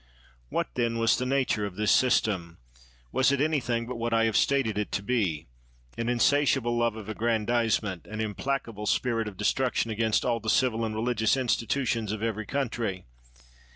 [0.49, 2.57] "What, then, was the nature of this system?
[3.11, 5.45] Was it anything but what I have stated it to be—
[5.95, 10.95] an insatiable love of aggrandizement, an implacable spirit of destruction against all the civil and
[10.95, 13.05] religious institutions of every country?